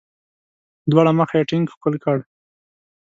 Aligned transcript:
په 0.81 0.87
دواړه 0.91 1.11
مخه 1.19 1.35
یې 1.39 1.47
ټینګ 1.49 1.65
ښکل 1.73 1.95
کړ. 2.03 2.17